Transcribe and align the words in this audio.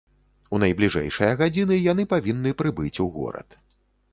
У 0.55 0.59
найбліжэйшыя 0.63 1.35
гадзіны 1.41 1.77
яны 1.91 2.07
павінны 2.15 2.55
прыбыць 2.63 2.95
у 3.07 3.07
горад. 3.19 3.49